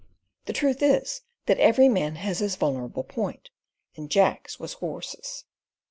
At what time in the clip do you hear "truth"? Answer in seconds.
0.53-0.81